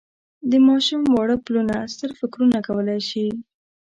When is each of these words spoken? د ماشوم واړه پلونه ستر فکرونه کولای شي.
د 0.49 0.51
ماشوم 0.67 1.01
واړه 1.13 1.37
پلونه 1.45 1.75
ستر 1.93 2.11
فکرونه 2.19 2.57
کولای 2.67 2.99
شي. 3.09 3.27